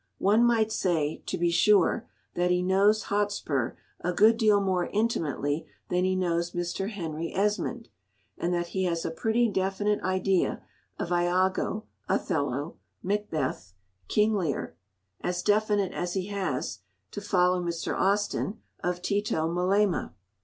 One 0.17 0.43
might 0.43 0.71
say, 0.71 1.21
to 1.27 1.37
be 1.37 1.51
sure, 1.51 2.09
that 2.33 2.49
he 2.49 2.63
knows 2.63 3.03
Hotspur 3.03 3.73
a 3.99 4.11
good 4.11 4.35
deal 4.35 4.59
more 4.59 4.87
intimately 4.87 5.67
than 5.89 6.03
he 6.05 6.15
knows 6.15 6.53
Mr. 6.53 6.89
Henry 6.89 7.31
Esmond, 7.35 7.87
and 8.35 8.51
that 8.51 8.69
he 8.69 8.85
has 8.85 9.05
a 9.05 9.11
pretty 9.11 9.47
definite 9.47 10.01
idea 10.01 10.63
of 10.97 11.11
Iago, 11.11 11.85
Othello, 12.09 12.77
Macbeth, 13.03 13.73
King 14.07 14.33
Lear, 14.33 14.75
as 15.23 15.43
definite 15.43 15.91
as 15.91 16.15
he 16.15 16.25
has 16.29 16.79
(to 17.11 17.21
follow 17.21 17.61
Mr. 17.61 17.93
Austin) 17.95 18.59
of 18.83 19.03
Tito 19.03 19.47
Melema. 19.47 20.13